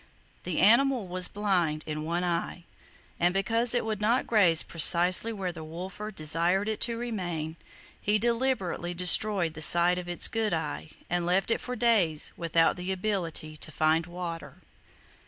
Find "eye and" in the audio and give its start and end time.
2.23-3.35, 10.55-11.23